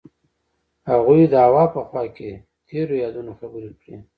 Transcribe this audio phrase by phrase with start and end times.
[0.89, 2.31] هغوی د هوا په خوا کې
[2.67, 3.97] تیرو یادونو خبرې کړې.